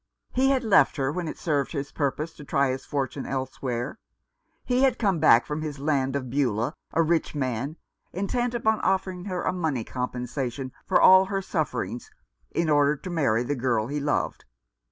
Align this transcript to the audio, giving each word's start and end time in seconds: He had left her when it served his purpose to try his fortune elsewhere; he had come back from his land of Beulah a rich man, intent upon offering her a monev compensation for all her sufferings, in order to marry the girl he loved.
He 0.33 0.49
had 0.49 0.63
left 0.63 0.97
her 0.97 1.11
when 1.11 1.27
it 1.27 1.37
served 1.37 1.73
his 1.73 1.91
purpose 1.91 2.33
to 2.33 2.43
try 2.43 2.71
his 2.71 2.85
fortune 2.85 3.27
elsewhere; 3.27 3.99
he 4.65 4.81
had 4.81 4.97
come 4.97 5.19
back 5.19 5.45
from 5.45 5.61
his 5.61 5.77
land 5.77 6.15
of 6.15 6.27
Beulah 6.27 6.73
a 6.91 7.03
rich 7.03 7.35
man, 7.35 7.77
intent 8.11 8.55
upon 8.55 8.79
offering 8.81 9.25
her 9.25 9.43
a 9.43 9.53
monev 9.53 9.85
compensation 9.85 10.71
for 10.87 10.99
all 10.99 11.25
her 11.25 11.39
sufferings, 11.43 12.09
in 12.49 12.67
order 12.67 12.95
to 12.95 13.11
marry 13.11 13.43
the 13.43 13.53
girl 13.53 13.85
he 13.85 13.99
loved. 13.99 14.45